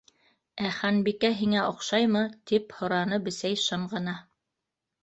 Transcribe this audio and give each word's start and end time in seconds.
—Ә 0.69 0.69
Ханбикә 0.77 1.31
һиңә 1.41 1.67
оҡшаймы?— 1.73 2.25
тип 2.53 2.77
һораны 2.81 3.21
Бесәй 3.29 3.63
шым 3.69 3.89
ғына. 3.97 4.21